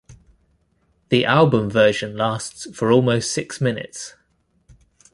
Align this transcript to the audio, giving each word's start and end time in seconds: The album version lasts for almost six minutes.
The 1.09 1.25
album 1.25 1.69
version 1.69 2.17
lasts 2.17 2.65
for 2.75 2.91
almost 2.91 3.31
six 3.31 3.61
minutes. 3.61 4.15